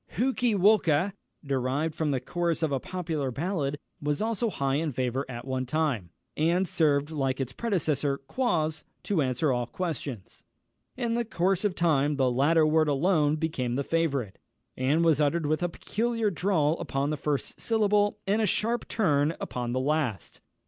[0.17, 1.13] Hookey Walker,
[1.45, 5.67] derived from the chorus of a popular ballad, was also high in favour at one
[5.67, 10.41] time, and served, like its predecessor Quoz, to answer all questions.
[10.97, 14.39] In the course of time, the latter word alone became the favourite,
[14.75, 19.35] and was uttered with a peculiar drawl upon the first syllable, and a sharp turn
[19.39, 20.41] upon the last.